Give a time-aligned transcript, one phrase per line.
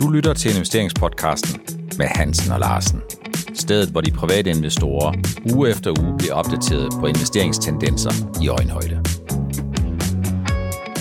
[0.00, 1.60] Du lytter til investeringspodcasten
[1.98, 3.02] med Hansen og Larsen.
[3.54, 5.12] Stedet, hvor de private investorer
[5.54, 9.02] uge efter uge bliver opdateret på investeringstendenser i øjenhøjde.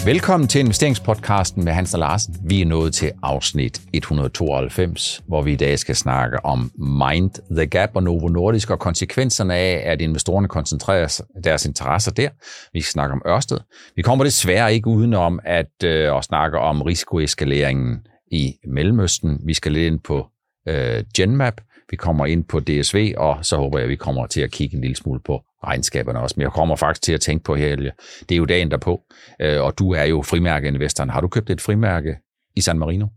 [0.06, 2.36] Velkommen til investeringspodcasten med Hans og Larsen.
[2.44, 7.66] Vi er nået til afsnit 192, hvor vi i dag skal snakke om Mind the
[7.66, 12.30] Gap og Novo Nordisk og konsekvenserne af, at investorerne koncentrerer deres interesser der.
[12.74, 13.58] Vi skal snakke om Ørsted.
[13.96, 18.00] Vi kommer desværre ikke udenom at, øh, at snakke om risikoeskaleringen
[18.32, 19.40] i Mellemøsten.
[19.46, 20.28] Vi skal lidt ind på
[20.68, 21.62] øh, Genmap.
[21.90, 24.76] Vi kommer ind på DSV, og så håber jeg, at vi kommer til at kigge
[24.76, 26.34] en lille smule på regnskaberne også.
[26.38, 29.02] Men jeg kommer faktisk til at tænke på her, det er jo dagen derpå,
[29.42, 31.10] øh, og du er jo frimærkeinvestoren.
[31.10, 32.18] Har du købt et frimærke
[32.56, 33.08] i San Marino?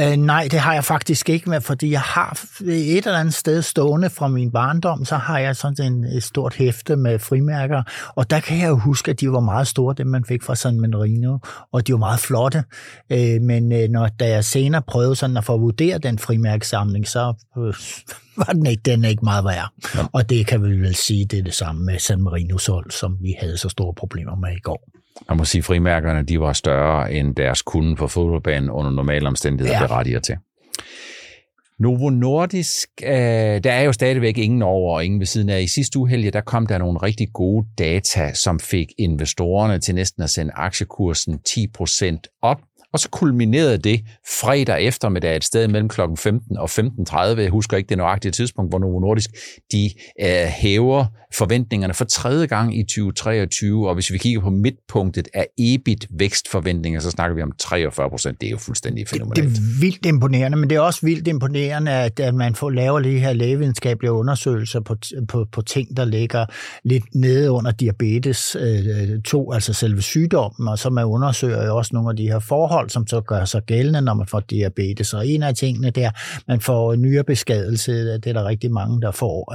[0.00, 3.62] Uh, nej, det har jeg faktisk ikke med, fordi jeg har et eller andet sted
[3.62, 7.82] stående fra min barndom, så har jeg sådan en, et stort hæfte med frimærker,
[8.16, 10.54] og der kan jeg jo huske, at de var meget store, dem man fik fra
[10.54, 11.38] San Marino,
[11.72, 12.64] og de var meget flotte.
[13.10, 17.34] Uh, men uh, når, da jeg senere prøvede sådan at få vurderet den frimærkesamling, så
[17.56, 17.74] uh,
[18.36, 19.68] var den ikke, den er ikke meget værd.
[19.94, 20.06] Ja.
[20.12, 23.16] Og det kan vi vel sige, det er det samme med San Marino solg, som
[23.20, 24.88] vi havde så store problemer med i går.
[25.28, 29.80] Man må sige, frimærkerne de var større end deres kunde på fodboldbanen under normale omstændigheder
[29.80, 29.86] ja.
[29.86, 30.36] berettiger til.
[31.78, 33.10] Novo Nordisk, øh,
[33.64, 35.60] der er jo stadigvæk ingen over og ingen ved siden af.
[35.60, 40.22] I sidste uge, der kom der nogle rigtig gode data, som fik investorerne til næsten
[40.22, 42.60] at sende aktiekursen 10% op.
[42.92, 44.00] Og så kulminerede det
[44.40, 46.00] fredag eftermiddag et sted mellem kl.
[46.18, 47.40] 15 og 15.30.
[47.40, 49.30] Jeg husker ikke det nøjagtige tidspunkt, hvor Novo Nordisk
[49.72, 49.90] de
[50.20, 53.88] øh, hæver forventningerne for tredje gang i 2023.
[53.88, 58.40] Og hvis vi kigger på midtpunktet af EBIT-vækstforventninger, så snakker vi om 43 procent.
[58.40, 59.36] Det er jo fuldstændig fænomenalt.
[59.36, 62.70] Det, det er vildt imponerende, men det er også vildt imponerende, at, at man får
[62.70, 64.96] lavet de her lægevidenskabelige undersøgelser på,
[65.28, 66.46] på, på ting, der ligger
[66.84, 71.90] lidt nede under diabetes øh, 2, altså selve sygdommen, og så man undersøger jo også
[71.94, 75.14] nogle af de her forhold, forhold, som så gør sig gældende, når man får diabetes.
[75.14, 76.10] Og en af tingene der,
[76.48, 79.54] man får nyrebeskadelse, det er der rigtig mange, der får.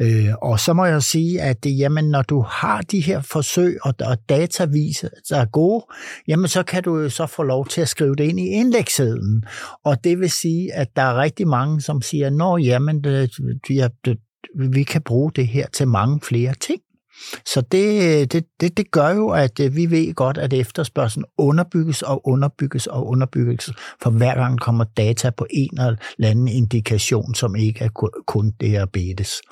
[0.00, 3.20] Øh, øh og så må jeg sige, at det, jamen, når du har de her
[3.20, 5.84] forsøg, og, og data viser, der er gode,
[6.28, 9.44] jamen så kan du jo så få lov til at skrive det ind i indekssedlen.
[9.84, 13.60] Og det vil sige, at der er rigtig mange, som siger, nå jamen, øh, det,
[13.68, 14.18] det, det,
[14.54, 16.80] vi kan bruge det her til mange flere ting.
[17.46, 21.24] Så det, øh, det, det, det gør jo, at øh, vi ved godt, at efterspørgselen
[21.38, 23.70] underbygges og underbygges og underbygges,
[24.02, 25.96] for hver gang kommer data på en eller
[26.30, 27.88] anden indikation, som ikke er
[28.26, 29.42] kun diabetes.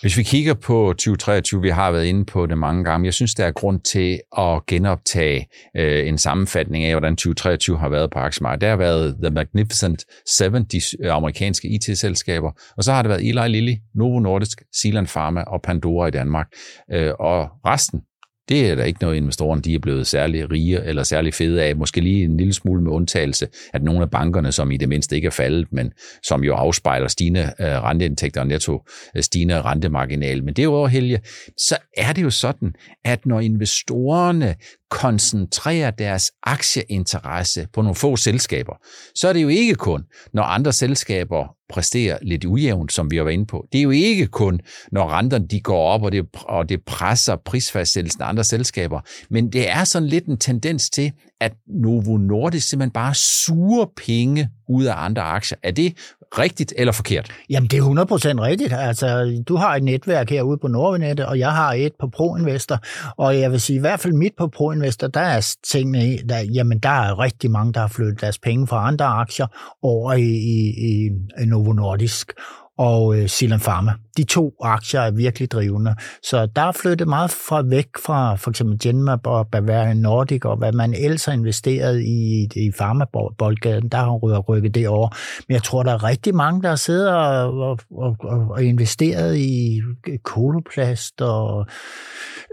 [0.00, 3.34] Hvis vi kigger på 2023, vi har været inde på det mange gange, jeg synes,
[3.34, 5.46] der er grund til at genoptage
[5.76, 8.60] øh, en sammenfatning af, hvordan 2023 har været på aktiemarkedet.
[8.60, 13.28] Der har været The Magnificent Seven, de øh, amerikanske IT-selskaber, og så har det været
[13.28, 16.46] Eli Lilly, Novo Nordisk, Zealand Pharma og Pandora i Danmark.
[16.92, 18.00] Øh, og resten,
[18.48, 21.76] det er der ikke noget, investorerne de er blevet særlig rige eller særlig fede af.
[21.76, 25.16] Måske lige en lille smule med undtagelse, at nogle af bankerne, som i det mindste
[25.16, 25.92] ikke er faldet, men
[26.22, 28.82] som jo afspejler stigende øh, renteindtægter og netto
[29.16, 30.44] øh, stigende rentemarginal.
[30.44, 31.20] Men det er Helge,
[31.58, 32.74] så er det jo sådan,
[33.04, 34.54] at når investorerne
[34.90, 38.74] koncentrerer deres aktieinteresse på nogle få selskaber,
[39.14, 40.02] så er det jo ikke kun,
[40.32, 43.66] når andre selskaber præsterer lidt ujævnt, som vi har været inde på.
[43.72, 44.60] Det er jo ikke kun,
[44.92, 49.00] når renterne de går op, og det, og det presser prisfastsættelsen af andre selskaber,
[49.30, 54.48] men det er sådan lidt en tendens til, at Novo Nordisk simpelthen bare suger penge
[54.68, 55.58] ud af andre aktier.
[55.62, 55.94] Er det
[56.38, 57.32] rigtigt eller forkert?
[57.50, 58.72] Jamen, det er 100% rigtigt.
[58.72, 62.78] Altså, du har et netværk herude på Nordvinet, og jeg har et på ProInvestor,
[63.16, 66.78] og jeg vil sige, i hvert fald mit på ProInvestor, der er tingene, der, jamen,
[66.78, 69.46] der er rigtig mange, der har flyttet deres penge fra andre aktier
[69.82, 71.10] over i, i,
[71.42, 72.32] i Novo Nordisk
[72.78, 73.92] og øh, Silan Pharma.
[74.16, 75.94] De to aktier er virkelig drivende.
[76.22, 80.56] Så der er flyttet meget fra væk fra for eksempel Genmap og Bavarian Nordic, og
[80.56, 85.08] hvad man ellers har investeret i, i Pharma-boldgaden, der har rykket det over.
[85.48, 89.80] Men jeg tror, der er rigtig mange, der sidder og, og, og, og investeret i
[90.24, 91.66] koloplast og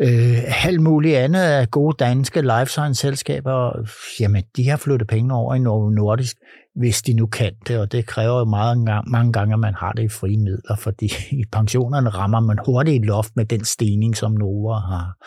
[0.01, 3.72] øh, alt muligt andet af gode danske life science-selskaber.
[4.19, 6.38] Jamen, de har flyttet penge over i Nordisk
[6.75, 8.78] hvis de nu kan det, og det kræver jo meget,
[9.08, 11.06] mange gange, at man har det i frie midler, fordi
[11.42, 15.18] i pensionerne rammer man hurtigt et loft med den stigning, som Nova har,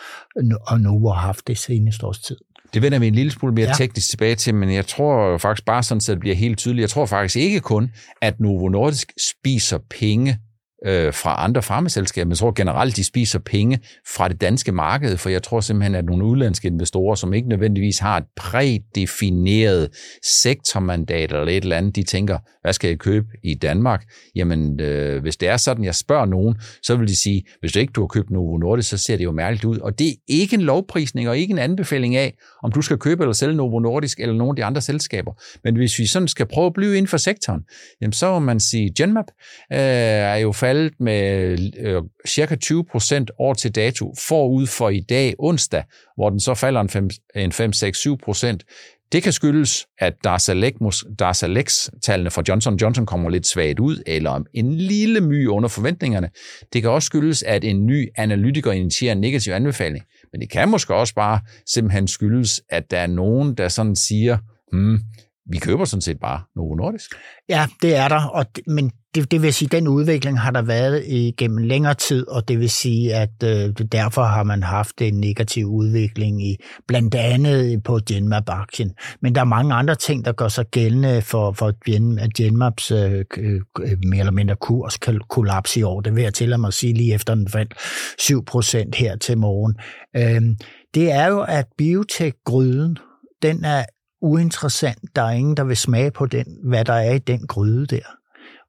[0.67, 2.37] og Nova har haft det seneste års tid.
[2.73, 3.73] Det vender vi en lille smule mere ja.
[3.73, 6.81] teknisk tilbage til, men jeg tror faktisk bare sådan, så det bliver helt tydeligt.
[6.81, 7.91] Jeg tror faktisk ikke kun,
[8.21, 10.39] at Novo Nordisk spiser penge
[10.85, 12.31] øh, fra andre farmaselskaber.
[12.31, 13.79] Jeg tror generelt, de spiser penge
[14.15, 17.99] fra det danske marked, for jeg tror simpelthen, at nogle udlandske investorer, som ikke nødvendigvis
[17.99, 19.89] har et prædefineret
[20.23, 24.03] sektormandat eller et eller andet, de tænker, hvad skal jeg købe i Danmark?
[24.35, 27.79] Jamen, øh, hvis det er sådan, jeg spørger nogen, så vil de sige, hvis du
[27.79, 29.77] ikke du har købt Novo Nordisk, så ser det jo mærkeligt ud.
[29.77, 32.33] Og det er ikke en lovprisning og ikke en anbefaling af,
[32.63, 35.33] om du skal købe eller sælge Novo Nordisk eller nogle af de andre selskaber.
[35.63, 37.61] Men hvis vi sådan skal prøve at blive inden for sektoren,
[38.01, 39.25] jamen så må man sige, Genmap
[39.73, 44.99] øh, er jo faldet med øh, cirka 20 procent år til dato forud for i
[44.99, 45.83] dag onsdag,
[46.15, 46.81] hvor den så falder
[47.35, 48.63] en 5-6-7 procent.
[49.11, 55.21] Det kan skyldes, at Darzalex-tallene fra Johnson Johnson kommer lidt svagt ud, eller en lille
[55.21, 56.29] my under forventningerne.
[56.73, 60.05] Det kan også skyldes, at en ny analytiker initierer en negativ anbefaling.
[60.31, 61.39] Men det kan måske også bare
[61.73, 64.37] simpelthen skyldes, at der er nogen, der sådan siger,
[64.71, 64.99] hmm,
[65.51, 67.11] vi køber sådan set bare Novo Nordisk.
[67.49, 70.51] Ja, det er der, og det, men det, det vil sige, at den udvikling har
[70.51, 75.01] der været igennem længere tid, og det vil sige, at øh, derfor har man haft
[75.01, 76.55] en negativ udvikling i
[76.87, 78.93] blandt andet på Genmap-aktien.
[79.21, 81.73] Men der er mange andre ting, der gør sig gældende for, for
[82.37, 83.61] Genmaps øh, øh,
[84.03, 84.97] mere eller mindre kurs
[85.29, 86.01] kollaps i år.
[86.01, 87.73] Det vil jeg til at sige lige efter den faldt
[88.93, 89.75] 7% her til morgen.
[90.15, 90.55] Øh,
[90.93, 92.97] det er jo, at biotech-gryden,
[93.41, 93.85] den er
[94.21, 94.99] uinteressant.
[95.15, 98.16] Der er ingen, der vil smage på den, hvad der er i den gryde der.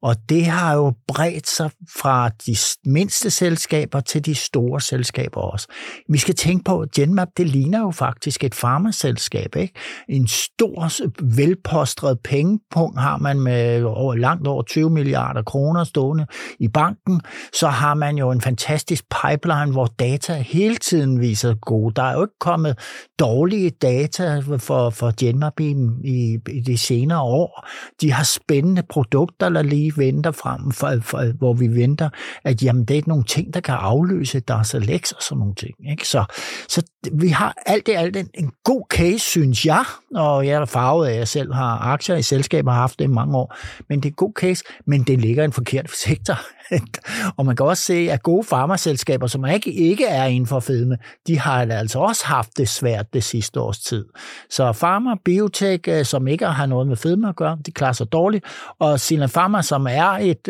[0.02, 5.66] Og det har jo bredt sig fra de mindste selskaber til de store selskaber også.
[6.08, 9.56] Vi skal tænke på, at Genmap, det ligner jo faktisk et farmaselskab.
[9.56, 9.74] Ikke?
[10.08, 10.90] En stor,
[11.36, 16.26] velpostret pengepunkt har man med over, langt over 20 milliarder kroner stående
[16.60, 17.20] i banken.
[17.52, 21.94] Så har man jo en fantastisk pipeline, hvor data hele tiden viser gode.
[21.94, 22.78] Der er jo ikke kommet
[23.18, 25.74] dårlige data for, for Genmap i,
[26.04, 27.66] i, i de senere år.
[28.00, 32.08] De har spændende produkter, der lige venter frem, for, for, hvor vi venter,
[32.44, 35.74] at jamen, det er nogle ting, der kan afløse deres Alex og sådan nogle ting.
[35.90, 36.08] Ikke?
[36.08, 36.24] Så,
[36.68, 36.82] så
[37.12, 41.06] vi har alt det alt en, en god case, synes jeg, og jeg er farvet
[41.06, 43.56] af, at jeg selv har aktier i selskaber, har haft det i mange år,
[43.88, 46.38] men det er en god case, men det ligger i en forkert sektor.
[47.36, 50.98] og man kan også se, at gode farmaselskaber, som ikke, ikke er inden for fedme,
[51.26, 54.04] de har altså også haft det svært det sidste års tid.
[54.50, 58.12] Så Pharma, Biotech, øh, som ikke har noget med fedme at gøre, de klarer sig
[58.12, 58.44] dårligt,
[58.78, 60.48] og Silan Pharma, som er et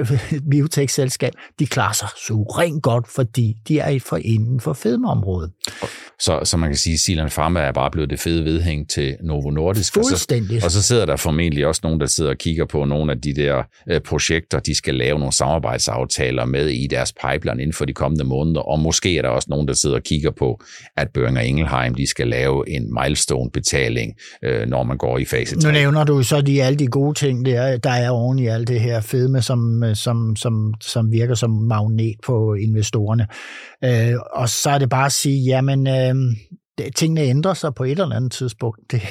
[0.51, 5.53] biotech-selskab, de klarer sig suverænt godt, fordi de er inden for fedmeområdet.
[6.21, 9.17] Så, så man kan sige, at Silan Pharma er bare blevet det fede vedhæng til
[9.23, 9.95] Novo Nordisk.
[9.95, 10.57] Fuldstændig.
[10.57, 13.13] Og så, og så sidder der formentlig også nogen, der sidder og kigger på nogle
[13.13, 17.73] af de der øh, projekter, de skal lave nogle samarbejdsaftaler med i deres pipeline inden
[17.73, 18.61] for de kommende måneder.
[18.61, 20.61] Og måske er der også nogen, der sidder og kigger på,
[20.97, 25.69] at Børinger Ingelheim de skal lave en milestone-betaling, øh, når man går i fase 3.
[25.69, 28.69] Nu nævner du så de, alle de gode ting, der, der er oven i alt
[28.69, 33.27] det her fedme, som, som, som, som virker som magnet på investorerne.
[33.85, 36.58] Øh, og så er det bare at sige, jamen, øh, um,
[36.97, 38.81] tingene ændrer sig på et eller andet tidspunkt.
[38.91, 39.03] Det,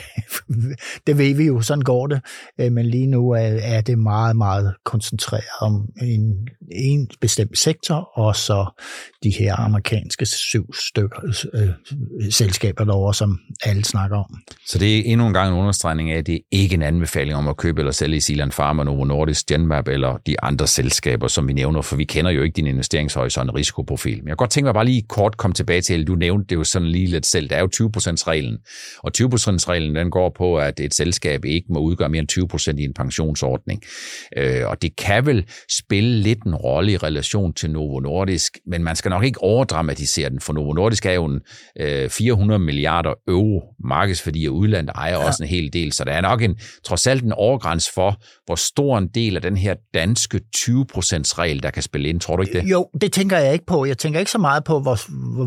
[1.07, 2.21] det ved vi jo, sådan går det.
[2.59, 8.09] Øh, men lige nu er, er det meget, meget koncentreret om en, en bestemt sektor,
[8.13, 8.65] og så
[9.23, 11.19] de her amerikanske syv stykker
[11.53, 11.69] øh,
[12.31, 14.35] selskaber derovre, som alle snakker om.
[14.67, 17.37] Så det er endnu en gang en understregning af, at det er ikke en anbefaling
[17.37, 21.27] om at købe eller sælge i Silan Pharma, Novo Nordisk, Genmap eller de andre selskaber,
[21.27, 24.17] som vi nævner, for vi kender jo ikke din investeringshorisont og risikoprofil.
[24.17, 26.55] Men jeg kan godt tænke mig bare lige kort komme tilbage til, du nævnte det
[26.55, 28.57] jo sådan lige lidt selv, er jo 20%-reglen.
[29.03, 32.83] Og 20%-reglen den går på, at et selskab ikke må udgøre mere end 20% i
[32.83, 33.81] en pensionsordning.
[34.37, 38.83] Øh, og det kan vel spille lidt en rolle i relation til Novo Nordisk, men
[38.83, 41.41] man skal nok ikke overdramatisere den, for Novo Nordisk er jo en
[42.09, 45.27] 400 øh, milliarder euro markedsværdi, og udlandet ejer ja.
[45.27, 46.55] også en hel del, så der er nok en,
[46.85, 51.69] trods alt en overgræns for, hvor stor en del af den her danske 20%-regel, der
[51.69, 52.19] kan spille ind.
[52.19, 52.69] Tror du ikke det?
[52.71, 53.85] Jo, det tænker jeg ikke på.
[53.85, 54.97] Jeg tænker ikke så meget på, hvor,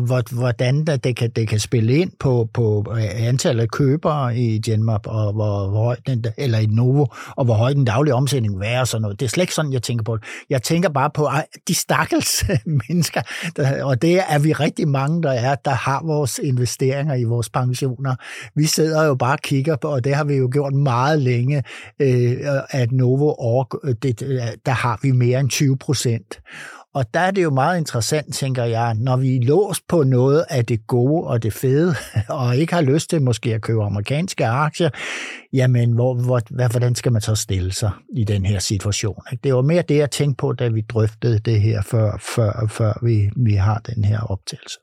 [0.05, 5.07] hvor, hvordan det kan, det kan spille ind på, på antallet af købere i Genmap,
[5.07, 7.05] og hvor, hvor høj den, eller i Novo,
[7.35, 9.19] og hvor høj den daglige omsætning vil være og sådan noget.
[9.19, 10.23] Det er slet ikke sådan, jeg tænker på det.
[10.49, 11.29] Jeg tænker bare på
[11.67, 12.45] de stakkels
[12.87, 13.21] mennesker,
[13.55, 17.49] der, og det er vi rigtig mange, der er, der har vores investeringer i vores
[17.49, 18.15] pensioner.
[18.55, 21.63] Vi sidder jo bare og kigger på, og det har vi jo gjort meget længe,
[21.99, 22.37] øh,
[22.69, 26.39] at Novo, over, øh, det, øh, der har vi mere end 20 procent.
[26.93, 30.45] Og der er det jo meget interessant, tænker jeg, når vi er låst på noget
[30.49, 31.95] af det gode og det fede,
[32.29, 34.89] og ikke har lyst til måske at købe amerikanske aktier,
[35.53, 39.23] jamen hvor, hvor, hvordan skal man så stille sig i den her situation?
[39.31, 39.41] Ikke?
[39.43, 43.05] Det var mere det, jeg tænkte på, da vi drøftede det her, før, før, før
[43.05, 44.79] vi, vi har den her optagelse.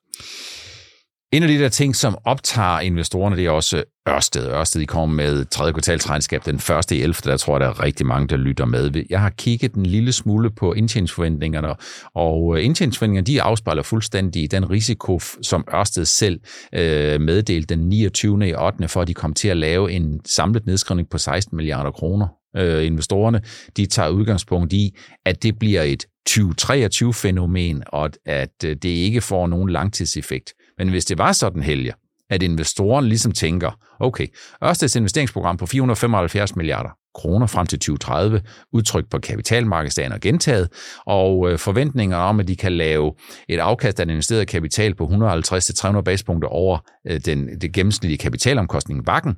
[1.33, 4.47] En af de der ting, som optager investorerne, det er også Ørsted.
[4.47, 6.91] Ørsted de kommer med tredje kvartalsregnskab den 1.
[6.91, 7.15] i 11.
[7.25, 9.05] Der tror jeg, der er rigtig mange, der lytter med.
[9.11, 11.75] Jeg har kigget en lille smule på indtjeningsforventningerne,
[12.15, 16.41] og indtjeningsforventningerne de afspejler fuldstændig den risiko, som Ørsted selv
[16.75, 18.49] øh, meddelte den 29.
[18.49, 18.89] i 8.
[18.89, 22.27] for at de kom til at lave en samlet nedskrivning på 16 milliarder kroner.
[22.57, 23.41] Øh, investorerne
[23.77, 29.47] de tager udgangspunkt i, at det bliver et 2023-fænomen, og at øh, det ikke får
[29.47, 30.55] nogen langtidseffekt.
[30.79, 31.93] Men hvis det var sådan, Helge,
[32.31, 33.71] at investoren ligesom tænker,
[34.01, 34.27] okay,
[34.65, 38.41] Ørsteds investeringsprogram på 475 milliarder, kroner frem til 2030,
[38.73, 40.69] udtrykt på kapitalmarkedsdagen og gentaget,
[41.07, 43.13] og øh, forventninger om, at de kan lave
[43.49, 46.79] et afkast af den investerede kapital på 150-300 basepunkter over
[47.11, 49.35] den, den, det gennemsnitlige kapitalomkostning bakken,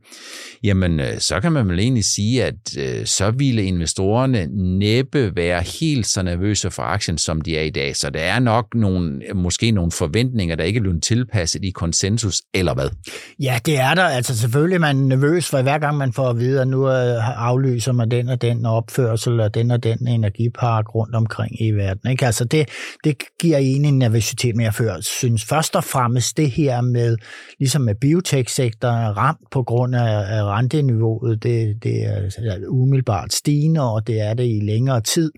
[0.65, 2.55] jamen øh, så kan man vel egentlig sige, at
[3.05, 4.47] så ville investorerne
[4.79, 7.97] næppe være helt så nervøse for aktien, som de er i dag.
[7.97, 12.43] Så der er nok nogle, måske nogle forventninger, der ikke er blevet tilpasset i konsensus,
[12.55, 12.89] eller hvad?
[13.41, 14.05] Ja, det er der.
[14.05, 17.23] Altså selvfølgelig er man nervøs for hver gang man får at vide, at nu er
[17.23, 21.71] aflyst aflyser man den og den opførsel og den og den energipark rundt omkring i
[21.71, 22.11] verden.
[22.11, 22.27] Ikke?
[22.27, 22.69] Altså det,
[23.05, 27.17] det giver en en nervøsitet, men jeg før synes først og fremmest det her med,
[27.59, 34.07] ligesom med biotech-sektoren, ramt på grund af, af renteniveauet, det, det er umiddelbart stigende, og
[34.07, 35.33] det er det i længere tid,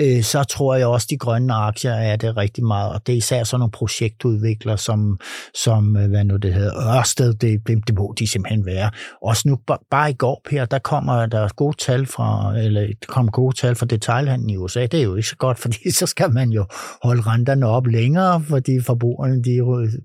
[0.00, 3.16] øh, så tror jeg også, de grønne aktier er det rigtig meget, og det er
[3.16, 5.18] især sådan nogle projektudviklere, som,
[5.54, 8.90] som øh, hvad nu det hedder, Ørsted, det, det, det må de simpelthen være.
[9.22, 9.58] Også nu,
[9.90, 13.74] bare i går, Per, der kommer der gode tal fra, eller der kom gode tal
[13.74, 14.86] fra detaljhandlen i USA.
[14.86, 16.64] Det er jo ikke så godt, fordi så skal man jo
[17.02, 19.60] holde renterne op længere, fordi forbrugerne de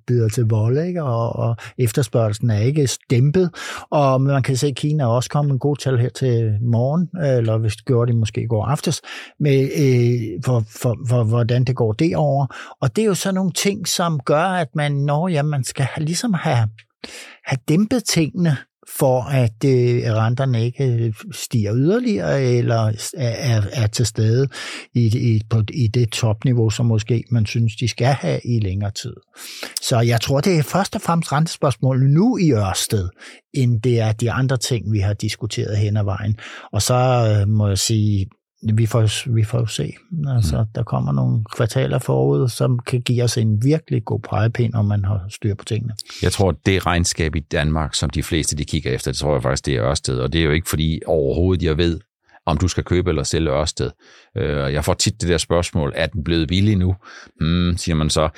[0.08, 1.04] byder til vold, ikke?
[1.04, 3.50] Og, og efterspørgelsen er ikke dæmpet.
[3.90, 7.58] Og man kan se, at Kina også kommet en god tal her til morgen, eller
[7.58, 9.02] hvis det gjorde det måske i går aftes,
[9.40, 12.48] med, øh, for, for, for, hvordan det går derovre.
[12.82, 15.88] Og det er jo sådan nogle ting, som gør, at man, når ja, man skal
[15.98, 16.70] ligesom have,
[17.46, 18.58] have dæmpet tingene,
[18.90, 24.48] for at øh, renterne ikke øh, stiger yderligere eller er, er til stede
[24.94, 28.92] i, i, på, i det topniveau, som måske man synes, de skal have i længere
[28.92, 29.14] tid.
[29.82, 33.10] Så jeg tror, det er først og fremmest rentespørgsmål nu i Ørsted,
[33.54, 36.38] end det er de andre ting, vi har diskuteret hen ad vejen.
[36.74, 38.26] Og så øh, må jeg sige,
[38.64, 39.94] vi får, vi får jo se.
[40.28, 40.68] Altså, mm.
[40.76, 45.06] Der kommer nogle kvartaler forud, som kan give os en virkelig god pegepind, om man
[45.06, 45.94] har styr på tingene.
[46.22, 49.42] Jeg tror, det regnskab i Danmark, som de fleste de kigger efter, det tror jeg
[49.42, 50.20] faktisk, det er Ørsted.
[50.20, 52.00] Og det er jo ikke fordi overhovedet, jeg ved,
[52.46, 53.92] om du skal købe eller sælge Ørsted.
[54.38, 56.96] Øh, jeg får tit det der spørgsmål, er den blevet billig nu?
[57.40, 58.30] Hmm, siger man så.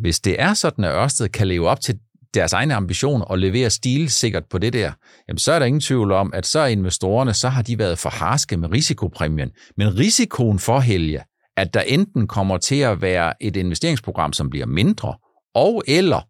[0.00, 1.98] Hvis det er sådan, at Ørsted kan leve op til
[2.34, 4.92] deres egne ambitioner og levere stilsikkert på det der,
[5.28, 7.98] jamen så er der ingen tvivl om, at så er investorerne, så har de været
[7.98, 9.50] for harske med risikopræmien.
[9.76, 11.22] Men risikoen for Helge,
[11.56, 15.14] at der enten kommer til at være et investeringsprogram, som bliver mindre,
[15.54, 16.20] og eller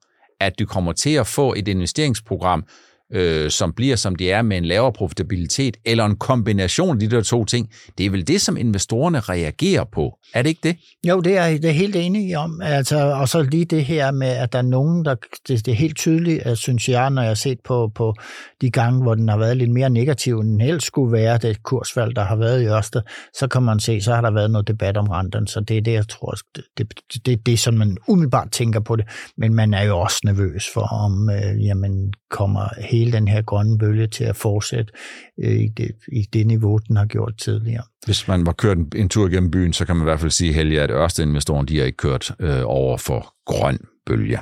[0.40, 2.64] at du kommer til at få et investeringsprogram,
[3.12, 7.16] øh, som bliver, som de er, med en lavere profitabilitet, eller en kombination af de
[7.16, 10.18] der to ting, det er vel det, som investorerne reagerer på.
[10.34, 10.76] Er det ikke det?
[11.08, 12.60] Jo, det er det er helt enig om.
[12.62, 15.14] Altså, og så lige det her med, at der er nogen, der...
[15.48, 18.14] Det, det er helt tydeligt, at, synes jeg, når jeg har set på, på
[18.60, 21.62] de gange, hvor den har været lidt mere negativ, end den helst skulle være, det
[21.62, 23.02] kursfald, der har været i Ørsted,
[23.34, 25.46] så kan man se, så har der været noget debat om renten.
[25.46, 26.92] Så det er det, jeg tror, det, det,
[27.26, 29.04] det, det er sådan, man umiddelbart tænker på det.
[29.36, 33.78] Men man er jo også nervøs for, om øh, jamen, kommer hele den her grønne
[33.78, 34.93] bølge til at fortsætte
[35.38, 37.83] øh, i, det, i det niveau, den har gjort tidligere.
[38.05, 40.31] Hvis man var kørt en, en tur gennem byen, så kan man i hvert fald
[40.31, 44.38] sige, Helge, at Ørsted-investoren de har ikke kørt øh, over for grøn bølge.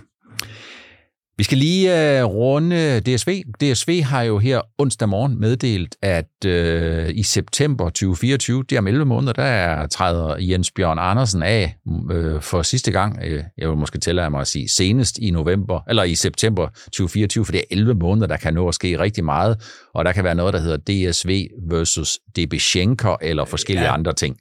[1.39, 1.91] Vi skal lige
[2.25, 3.43] uh, runde DSV.
[3.61, 8.87] DSV har jo her onsdag morgen meddelt, at uh, i september 2024, det er om
[8.87, 13.19] 11 måneder, der er, træder Jens Bjørn Andersen af uh, for sidste gang.
[13.19, 17.45] Uh, jeg vil måske tælle mig at sige senest i november, eller i september 2024,
[17.45, 19.61] for det er 11 måneder, der kan nå at ske rigtig meget,
[19.95, 23.95] og der kan være noget, der hedder DSV versus DB Schenker, eller forskellige ja.
[23.95, 24.37] andre ting.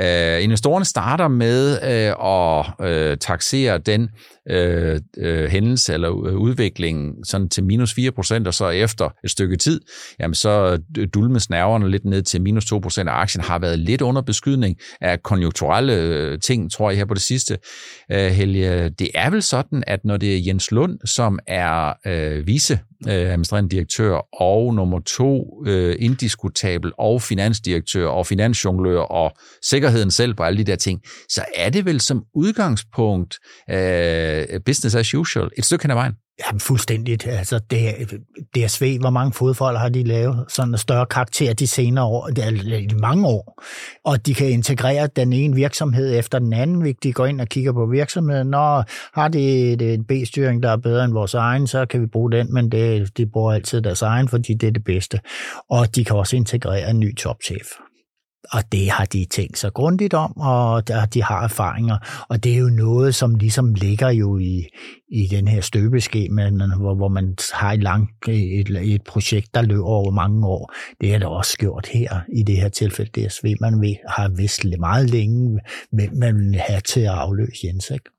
[0.00, 4.08] Uh, investorerne starter med uh, at uh, taxere den
[4.50, 9.56] øh, øh, hændelse eller øh, udvikling sådan til minus 4%, og så efter et stykke
[9.56, 9.80] tid,
[10.20, 14.02] jamen så øh, dulmes nerverne lidt ned til minus 2%, og aktien har været lidt
[14.02, 17.58] under beskydning af konjunkturelle øh, ting, tror jeg her på det sidste.
[18.12, 22.46] Øh, Helge, det er vel sådan, at når det er Jens Lund, som er øh,
[22.46, 30.10] vice øh, administrerende direktør, og nummer to øh, indiskutabel, og finansdirektør, og finansjonglør, og sikkerheden
[30.10, 33.38] selv på alle de der ting, så er det vel som udgangspunkt
[33.70, 36.14] øh, Øh, business as usual et stykke hen ad vejen.
[36.38, 37.26] Ja, fuldstændigt.
[37.26, 37.94] Altså, det,
[38.56, 40.44] DSV, hvor mange fodfolder har de lavet?
[40.48, 42.30] Sådan en større karakter de senere år,
[42.78, 43.62] i mange år.
[44.04, 46.80] Og de kan integrere den ene virksomhed efter den anden.
[46.80, 50.76] Hvis de går ind og kigger på virksomheden, når har de et B-styring, der er
[50.76, 54.02] bedre end vores egen, så kan vi bruge den, men det, de bruger altid deres
[54.02, 55.20] egen, fordi det er det bedste.
[55.70, 57.66] Og de kan også integrere en ny topchef
[58.52, 62.58] og det har de tænkt sig grundigt om, og de har erfaringer, og det er
[62.58, 64.64] jo noget, som ligesom ligger jo i,
[65.08, 69.84] i den her støbeskema, hvor, hvor man har et, langt, et, et projekt, der løber
[69.84, 70.72] over mange år.
[71.00, 73.54] Det er der også gjort her, i det her tilfælde DSV.
[73.60, 75.60] Man ved, har vidst meget længe,
[75.92, 77.90] hvem man vil have til at afløse Jens.
[77.90, 78.10] Ikke?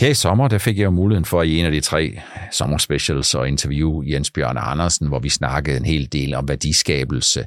[0.00, 2.18] Her i sommer, der fik jeg jo muligheden for i en af de tre
[2.52, 7.44] sommerspecials at interview Jens Bjørn Andersen, hvor vi snakkede en hel del om værdiskabelse.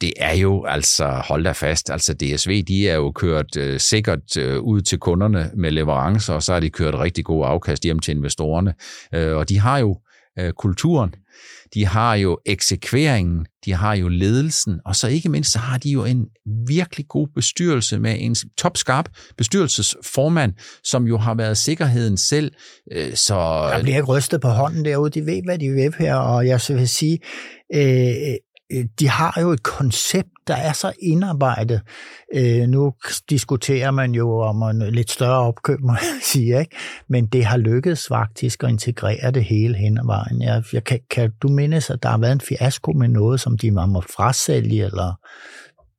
[0.00, 4.36] Det er jo altså, hold da fast, altså DSV, de er jo kørt øh, sikkert
[4.36, 7.98] øh, ud til kunderne med leverancer, og så har de kørt rigtig god afkast hjem
[7.98, 8.74] til investorerne.
[9.14, 9.96] Øh, og de har jo
[10.38, 11.14] øh, kulturen,
[11.74, 15.90] de har jo eksekveringen, de har jo ledelsen, og så ikke mindst, så har de
[15.90, 16.26] jo en
[16.68, 20.52] virkelig god bestyrelse med en topskarp bestyrelsesformand,
[20.84, 22.52] som jo har været sikkerheden selv.
[22.92, 23.34] Øh, så...
[23.72, 26.60] Der bliver ikke rystet på hånden derude, de ved, hvad de vil her, og jeg
[26.68, 27.18] vil sige,
[27.74, 28.36] Øh,
[28.72, 31.80] Øh, de har jo et koncept, der er så indarbejdet.
[32.34, 32.92] Øh, nu
[33.30, 36.76] diskuterer man jo om en lidt større opkøb, må jeg sige, ikke?
[37.08, 40.42] men det har lykkedes faktisk at integrere det hele hen ad vejen.
[40.42, 43.58] Jeg, jeg kan, kan du mindes, at der har været en fiasko med noget, som
[43.58, 45.18] de må frasælge, eller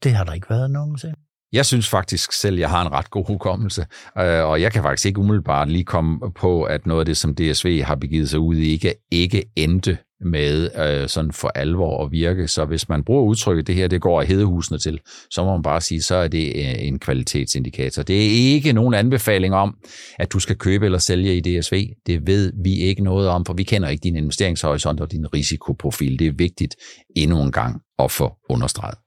[0.04, 1.16] det har der ikke været nogensinde?
[1.54, 3.86] Jeg synes faktisk selv, at jeg har en ret god hukommelse,
[4.18, 7.36] øh, og jeg kan faktisk ikke umiddelbart lige komme på, at noget af det, som
[7.36, 12.12] DSV har begivet sig ud i, ikke, ikke endte med øh, sådan for alvor at
[12.12, 12.48] virke.
[12.48, 15.00] Så hvis man bruger udtrykket, det her det går af hedehusene til,
[15.32, 18.04] så må man bare sige, så er det øh, en kvalitetsindikator.
[18.04, 19.78] Det er ikke nogen anbefaling om,
[20.20, 21.88] at du skal købe eller sælge i DSV.
[22.08, 26.20] Det ved vi ikke noget om, for vi kender ikke din investeringshorisont og din risikoprofil.
[26.20, 26.76] Det er vigtigt
[27.16, 28.98] endnu en gang at få understreget.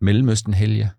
[0.00, 0.90] Mellemøsten helge.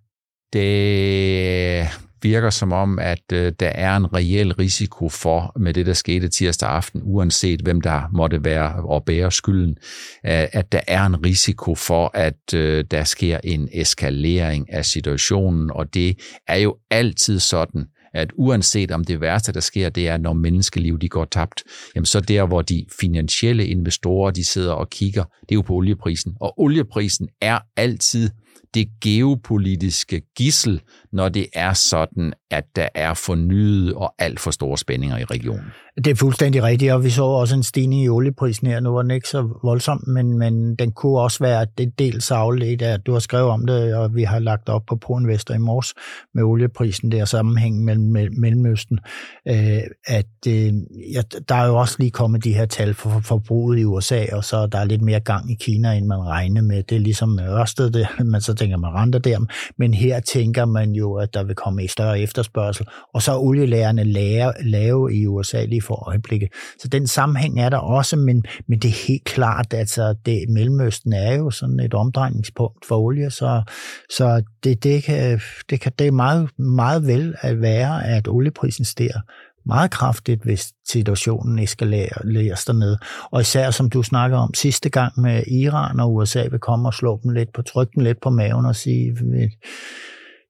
[0.53, 1.87] Det
[2.23, 6.27] virker som om, at øh, der er en reel risiko for, med det, der skete
[6.27, 9.77] tirsdag aften, uanset hvem der måtte være og bære skylden,
[10.25, 15.71] øh, at der er en risiko for, at øh, der sker en eskalering af situationen,
[15.71, 20.17] og det er jo altid sådan, at uanset om det værste, der sker, det er,
[20.17, 21.63] når menneskeliv de går tabt,
[21.95, 25.73] jamen så der, hvor de finansielle investorer, de sidder og kigger, det er jo på
[25.73, 26.33] olieprisen.
[26.39, 28.29] Og olieprisen er altid
[28.73, 34.77] det geopolitiske gissel, når det er sådan, at der er fornyet og alt for store
[34.77, 35.65] spændinger i regionen.
[35.97, 38.79] Det er fuldstændig rigtigt, og vi så også en stigning i olieprisen her.
[38.79, 42.81] Nu var den ikke så voldsom, men, men den kunne også være det dels afledt
[42.81, 45.57] af, at du har skrevet om det, og vi har lagt op på ProInvestor i
[45.57, 45.93] morges
[46.33, 48.99] med olieprisen, der sammenhæng mellem Mellemøsten,
[49.47, 50.73] øh, at øh,
[51.13, 54.43] ja, der er jo også lige kommet de her tal for forbruget i USA, og
[54.43, 56.83] så der er lidt mere gang i Kina, end man regner med.
[56.83, 59.39] Det er ligesom Ørsted, det, man så tænker man renter der,
[59.77, 63.37] men her tænker man jo, at der vil komme et større efterspørgsel, og så er
[63.37, 66.49] olielærerne lave, lave i USA lige for øjeblikket.
[66.79, 70.49] Så den sammenhæng er der også, men, men det er helt klart, at altså, det,
[70.49, 73.63] Mellemøsten er jo sådan et omdrejningspunkt for olie, så,
[74.09, 78.85] så det, det, kan, det, kan, det er meget, meget vel at være, at olieprisen
[78.85, 79.19] stiger
[79.65, 82.97] meget kraftigt, hvis situationen eskalerer dernede.
[83.31, 86.93] Og især som du snakker om sidste gang med Iran og USA vil komme og
[86.93, 89.15] slå dem lidt på, trykke dem lidt på maven og sige,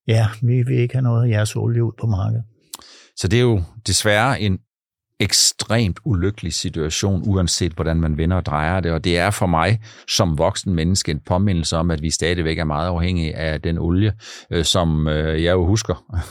[0.07, 2.43] ja, vi vil ikke have noget af jeres olie ud på markedet.
[3.15, 4.59] Så det er jo desværre en
[5.23, 8.91] ekstremt ulykkelig situation, uanset hvordan man vender og drejer det.
[8.91, 12.63] Og det er for mig som voksen menneske en påmindelse om, at vi stadigvæk er
[12.63, 14.13] meget afhængige af den olie,
[14.51, 16.03] øh, som øh, jeg jo husker.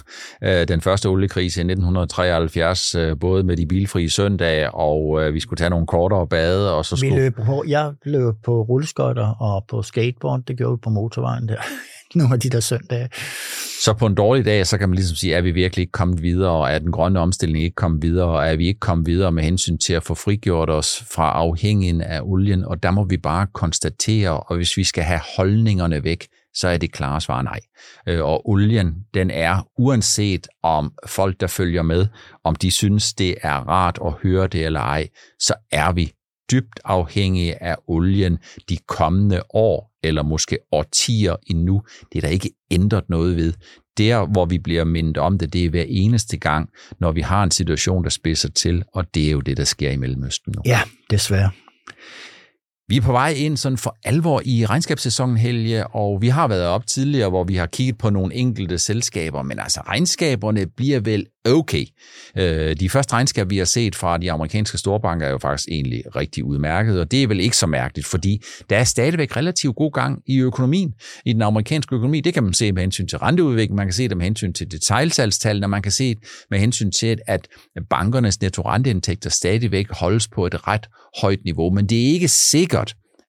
[0.45, 5.71] Øh, den første oliekrise i 1973, både med de bilfrie søndage, og vi skulle tage
[5.71, 6.75] nogle kortere bade.
[6.75, 7.15] Og så skulle...
[7.15, 11.49] Vi løb på, jeg løb på rulleskøjter og på skateboard, det gjorde vi på motorvejen
[11.49, 11.57] der
[12.15, 13.09] nogle af de der søndage.
[13.81, 16.23] Så på en dårlig dag, så kan man ligesom sige, er vi virkelig ikke kommet
[16.23, 19.33] videre, og er den grønne omstilling ikke kommet videre, og er vi ikke kommet videre
[19.33, 23.17] med hensyn til at få frigjort os fra afhængigheden af olien, og der må vi
[23.17, 27.61] bare konstatere, og hvis vi skal have holdningerne væk, så er det klare svar nej.
[28.09, 32.07] Øh, og olien, den er, uanset om folk, der følger med,
[32.45, 36.13] om de synes, det er rart at høre det eller ej, så er vi
[36.51, 41.83] dybt afhængige af olien de kommende år, eller måske årtier endnu.
[42.13, 43.53] Det er der ikke ændret noget ved.
[43.99, 47.45] Der, hvor vi bliver mindet om det, det er hver eneste gang, når vi har
[47.45, 50.63] en situation, der spidser til, og det er jo det, der sker i Mellemøsten nu.
[50.67, 51.51] Ja, desværre.
[52.93, 56.67] Vi er på vej ind sådan for alvor i regnskabssæsonen, Helge, og vi har været
[56.67, 61.27] op tidligere, hvor vi har kigget på nogle enkelte selskaber, men altså regnskaberne bliver vel
[61.45, 61.85] okay.
[62.39, 66.03] Øh, de første regnskaber, vi har set fra de amerikanske storbanker, er jo faktisk egentlig
[66.17, 69.93] rigtig udmærket, og det er vel ikke så mærkeligt, fordi der er stadigvæk relativt god
[69.93, 70.93] gang i økonomien,
[71.27, 72.21] i den amerikanske økonomi.
[72.21, 74.71] Det kan man se med hensyn til renteudvikling, man kan se det med hensyn til
[74.71, 77.49] detaljsalgstallene, man kan se det med hensyn til, at
[77.91, 80.87] bankernes netto renteindtægter stadigvæk holdes på et ret
[81.21, 82.82] højt niveau, men det er ikke sikkert,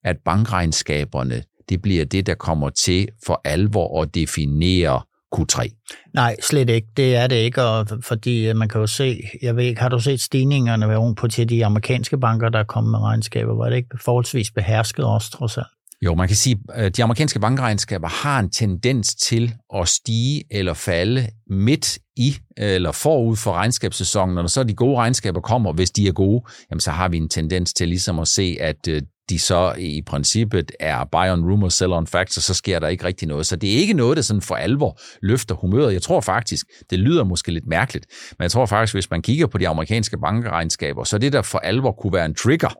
[0.04, 5.02] at bankregnskaberne det bliver det, der kommer til for alvor at definere
[5.36, 5.84] Q3.
[6.14, 6.88] Nej, slet ikke.
[6.98, 9.90] Det er det ikke, og fordi øh, man kan jo se, jeg ved ikke, har
[9.90, 13.56] du set stigningerne ved på til de amerikanske banker, der er kommet med regnskaber?
[13.56, 15.68] Var det ikke forholdsvis behersket også, trods alt?
[16.06, 20.74] Jo, man kan sige, at de amerikanske bankregnskaber har en tendens til at stige eller
[20.74, 25.92] falde midt i eller forud for regnskabssæsonen, og når så de gode regnskaber kommer, hvis
[25.92, 29.02] de er gode, jamen så har vi en tendens til ligesom at se, at øh,
[29.30, 33.06] de så i princippet er buy on rumor, sell on facts, så sker der ikke
[33.06, 33.46] rigtig noget.
[33.46, 35.94] Så det er ikke noget, der sådan for alvor løfter humøret.
[35.94, 38.06] Jeg tror faktisk, det lyder måske lidt mærkeligt,
[38.40, 41.60] men jeg tror faktisk, hvis man kigger på de amerikanske bankregnskaber, så det, der for
[41.60, 42.74] alvor kunne være en trigger,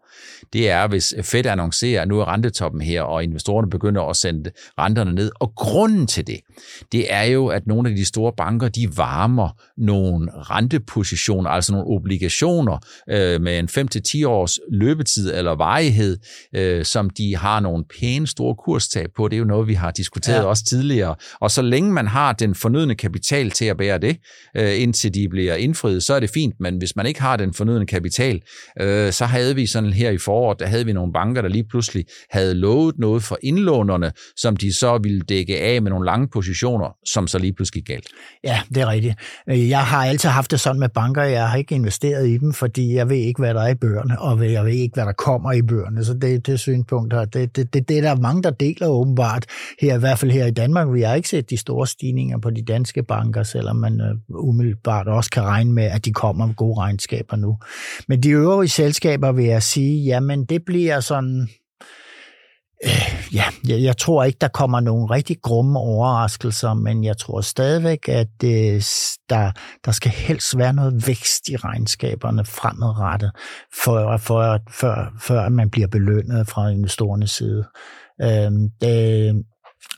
[0.54, 4.52] det er, hvis Fed annoncerer, at nu er rentetoppen her, og investorerne begynder at sende
[4.80, 5.32] renterne ned.
[5.40, 6.40] Og grunden til det,
[6.92, 11.88] det er jo, at nogle af de store banker, de varmer nogle rentepositioner, altså nogle
[11.88, 12.78] obligationer
[13.10, 16.18] øh, med en 5-10 års løbetid eller varighed,
[16.56, 19.28] øh, som de har nogle pæne store kurstab på.
[19.28, 20.44] Det er jo noget, vi har diskuteret ja.
[20.44, 21.16] også tidligere.
[21.42, 24.18] Og så længe man har den fornødne kapital til at bære det,
[24.58, 26.56] øh, indtil de bliver indfriet, så er det fint.
[26.60, 28.42] Men hvis man ikke har den fornødne kapital,
[28.82, 31.64] øh, så havde vi sådan her i foråret, der havde vi nogle banker, der lige
[31.70, 36.28] pludselig havde lovet noget for indlånerne, som de så ville dække af med nogle lange
[36.44, 38.08] positioner, som så lige pludselig galt.
[38.44, 39.16] Ja, det er rigtigt.
[39.50, 42.54] Øh, jeg har altid haft det sådan med banker, jeg har ikke investeret i dem,
[42.54, 45.12] fordi jeg ved ikke, hvad der er i bøgerne, og jeg ved ikke, hvad der
[45.12, 46.06] kommer i bøgerne.
[46.06, 49.46] Så det, det synspunkt her, det, det, det, det er der mange, der deler åbenbart
[49.82, 50.88] her, i hvert fald her i Danmark.
[50.94, 55.08] Vi har ikke set de store stigninger på de danske banker, selvom man øh, umiddelbart
[55.08, 57.58] også kan regne med, at de kommer med gode regnskaber nu.
[58.08, 61.50] Men de øvrige selskaber vil jeg sige, jamen det bliver sådan
[62.84, 67.42] Øh, ja, jeg, jeg tror ikke, der kommer nogen rigtig grumme overraskelser, men jeg tror
[67.42, 68.82] stadigvæk, at øh,
[69.30, 69.52] der,
[69.86, 73.32] der skal helst være noget vækst i regnskaberne fremadrettet,
[73.84, 77.66] for, for, før, før man bliver belønnet fra investorernes side.
[78.22, 79.44] Øh, det,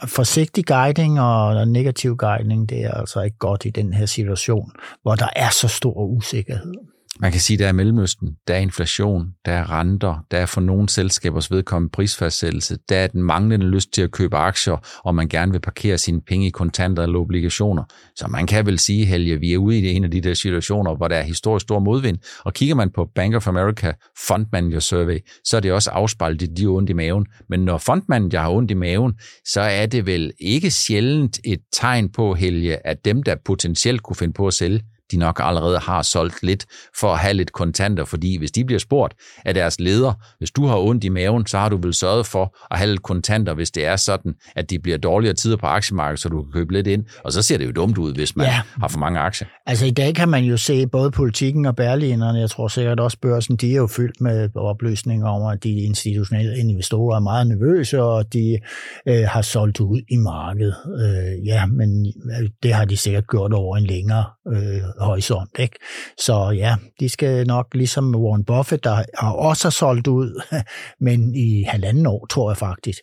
[0.08, 4.72] forsigtig guiding og negativ guiding, det er altså ikke godt i den her situation,
[5.02, 6.95] hvor der er så stor usikkerhed.
[7.20, 10.46] Man kan sige, at der er Mellemøsten, der er inflation, der er renter, der er
[10.46, 15.16] for nogle selskabers vedkommende prisfastsættelse, der er den manglende lyst til at købe aktier, og
[15.16, 17.84] man gerne vil parkere sine penge i kontanter eller obligationer.
[18.16, 20.96] Så man kan vel sige, Helge, vi er ude i en af de der situationer,
[20.96, 22.18] hvor der er historisk stor modvind.
[22.40, 23.94] Og kigger man på Bank of America
[24.28, 27.26] Fund Manager Survey, så er det også afspejlet, at de har ondt i maven.
[27.50, 29.14] Men når fundmanden har ondt i maven,
[29.46, 34.16] så er det vel ikke sjældent et tegn på, Helge, at dem, der potentielt kunne
[34.16, 36.66] finde på at sælge, de nok allerede har solgt lidt
[37.00, 39.14] for at have lidt kontanter, fordi hvis de bliver spurgt
[39.46, 42.58] af deres leder, hvis du har ondt i maven, så har du vel sørget for
[42.72, 46.20] at have lidt kontanter, hvis det er sådan, at de bliver dårligere tider på aktiemarkedet,
[46.20, 47.06] så du kan købe lidt ind.
[47.24, 48.62] Og så ser det jo dumt ud, hvis man ja.
[48.80, 49.48] har for mange aktier.
[49.66, 53.18] Altså i dag kan man jo se både politikken og Berlinerne, jeg tror sikkert også
[53.22, 58.04] børsen, de er jo fyldt med oplysninger om, at de institutionelle investorer er meget nervøse,
[58.04, 58.60] og de
[59.08, 60.76] øh, har solgt ud i markedet.
[61.02, 65.50] Øh, ja, men øh, det har de sikkert gjort over en længere øh, horisont.
[65.60, 65.76] Ikke?
[66.18, 70.42] Så ja, de skal nok, ligesom Warren Buffett, der har også solgt ud,
[71.06, 73.00] men i halvanden år, tror jeg faktisk,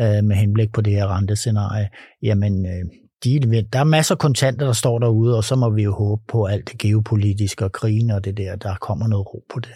[0.00, 1.88] øh, med henblik på det her rentescenarie,
[2.22, 2.84] jamen øh,
[3.24, 6.22] de, der er masser af kontanter, der står derude, og så må vi jo håbe
[6.28, 9.72] på alt det geopolitiske og krigen og det der, der kommer noget ro på det.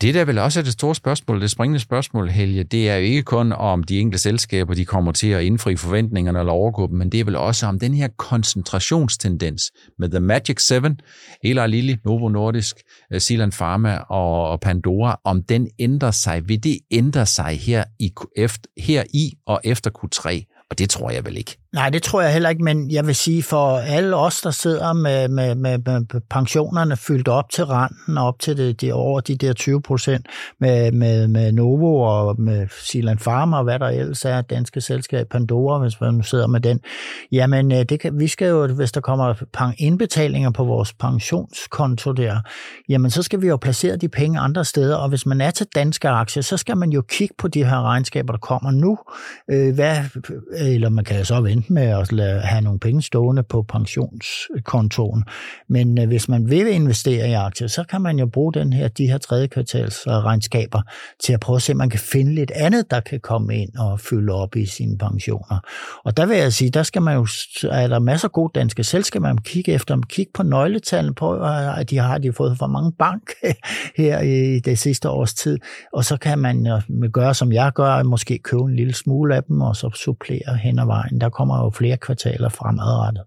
[0.00, 3.02] Det, der vel også er det store spørgsmål, det springende spørgsmål, Helge, det er jo
[3.02, 6.96] ikke kun om de enkelte selskaber, de kommer til at indfri forventningerne eller overgå dem,
[6.96, 9.62] men det er vel også om den her koncentrationstendens
[9.98, 11.00] med The Magic Seven,
[11.44, 12.76] Eli Lilly, Novo Nordisk,
[13.12, 16.48] øh, Silan Pharma og Pandora, om den ændrer sig.
[16.48, 20.54] Vil det ændre sig her i, efter, her i og efter Q3?
[20.70, 21.58] Og det tror jeg vel ikke.
[21.72, 24.92] Nej, det tror jeg heller ikke, men jeg vil sige, for alle os, der sidder
[24.92, 29.36] med, med, med, med pensionerne fyldt op til renten, op til det, det over de
[29.36, 30.26] der 20 procent
[30.60, 35.28] med, med, med Novo og med Silan Pharma og hvad der ellers er, danske selskab
[35.30, 36.80] Pandora, hvis man nu sidder med den,
[37.32, 39.34] jamen øh, det kan, vi skal jo, hvis der kommer
[39.78, 42.40] indbetalinger på vores pensionskonto der,
[42.88, 45.66] jamen så skal vi jo placere de penge andre steder, og hvis man er til
[45.74, 48.98] danske aktier, så skal man jo kigge på de her regnskaber, der kommer nu,
[49.50, 49.96] øh, hvad,
[50.58, 53.62] eller man kan jo så vende vente med at lade, have nogle penge stående på
[53.62, 55.24] pensionskontoen.
[55.68, 58.88] Men øh, hvis man vil investere i aktier, så kan man jo bruge den her,
[58.88, 60.82] de her tredje kvartalsregnskaber
[61.20, 63.76] til at prøve at se, om man kan finde lidt andet, der kan komme ind
[63.76, 65.60] og fylde op i sine pensioner.
[66.04, 67.26] Og der vil jeg sige, der skal man jo,
[67.70, 71.40] er der masser af gode danske selskaber, man kigge efter, man kigge på nøgletallene på,
[71.76, 73.30] at de har de fået for mange bank
[74.02, 75.58] her i det sidste års tid,
[75.92, 79.42] og så kan man øh, gøre, som jeg gør, måske købe en lille smule af
[79.42, 81.20] dem, og så supplere hen ad vejen.
[81.20, 83.24] Der kommer jo flere kvartaler fremadrettet.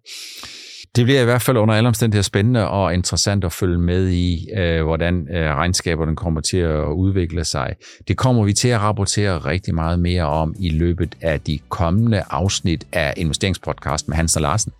[0.95, 4.47] Det bliver i hvert fald under alle omstændigheder spændende og interessant at følge med i,
[4.57, 7.75] øh, hvordan øh, regnskaberne kommer til at udvikle sig.
[8.07, 12.23] Det kommer vi til at rapportere rigtig meget mere om i løbet af de kommende
[12.29, 14.71] afsnit af Investeringspodcast med Hans og Larsen.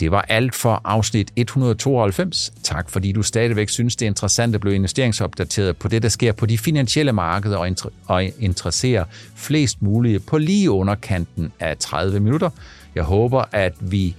[0.00, 2.52] Det var alt for afsnit 192.
[2.62, 6.32] Tak fordi du stadigvæk synes, det er interessant at blive investeringsopdateret på det, der sker
[6.32, 9.04] på de finansielle markeder og, inter- og interesserer
[9.36, 12.50] flest mulige på lige underkanten af 30 minutter.
[12.94, 14.16] Jeg håber, at vi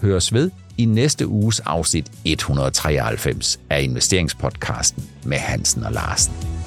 [0.00, 6.61] høres ved i næste uges afsnit 193 af investeringspodcasten med Hansen og Larsen.